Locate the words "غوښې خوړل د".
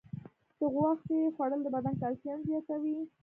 0.73-1.67